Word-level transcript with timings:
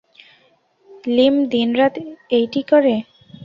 লীম 1.07 1.35
দিনরাত 1.51 1.93
এইটি 2.31 2.61
করে। 2.63 2.95